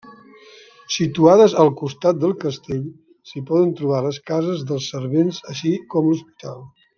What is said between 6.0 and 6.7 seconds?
l'hospital.